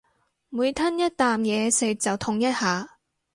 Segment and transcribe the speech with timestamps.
[0.49, 2.97] 每吞一啖嘢食就痛一下